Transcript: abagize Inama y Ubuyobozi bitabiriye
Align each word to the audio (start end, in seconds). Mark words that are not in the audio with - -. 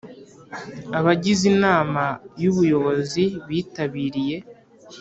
abagize 0.99 1.43
Inama 1.53 2.03
y 2.41 2.43
Ubuyobozi 2.51 3.23
bitabiriye 3.47 4.37